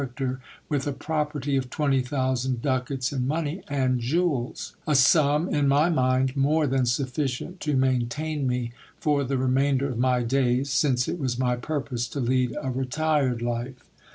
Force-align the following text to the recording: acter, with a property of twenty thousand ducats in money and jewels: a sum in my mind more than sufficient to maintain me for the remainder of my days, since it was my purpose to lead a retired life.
acter, 0.03 0.39
with 0.67 0.87
a 0.87 0.91
property 0.91 1.55
of 1.55 1.69
twenty 1.69 2.01
thousand 2.01 2.59
ducats 2.59 3.13
in 3.13 3.27
money 3.27 3.61
and 3.67 3.99
jewels: 3.99 4.75
a 4.87 4.95
sum 4.95 5.47
in 5.47 5.67
my 5.67 5.89
mind 5.91 6.35
more 6.35 6.65
than 6.65 6.87
sufficient 6.87 7.59
to 7.59 7.77
maintain 7.77 8.47
me 8.47 8.71
for 8.99 9.23
the 9.23 9.37
remainder 9.37 9.87
of 9.87 9.99
my 9.99 10.23
days, 10.23 10.71
since 10.71 11.07
it 11.07 11.19
was 11.19 11.37
my 11.37 11.55
purpose 11.55 12.07
to 12.07 12.19
lead 12.19 12.55
a 12.63 12.71
retired 12.71 13.43
life. 13.43 13.83